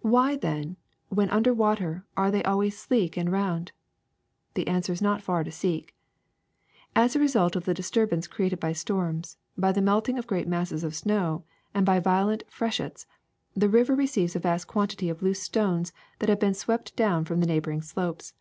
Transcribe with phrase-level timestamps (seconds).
[0.00, 0.78] Why, then,
[1.10, 3.72] when under water are they always sleek and round?
[4.54, 5.94] The answer is not far to seek.
[6.96, 10.82] ^*As a result of the disturbance created by storms, by the melting of great masses
[10.82, 11.44] of snow,
[11.74, 13.04] and by vio lent freshets,
[13.52, 17.40] the river receives a vast quantity of loose stones that have been swept down from
[17.40, 18.32] the neighboring slopes.